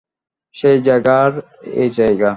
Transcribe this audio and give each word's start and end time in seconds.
সেই 0.55 0.77
জাগা 0.81 1.15
আর 1.21 1.33
এই 1.73 1.89
জাগা। 1.89 2.29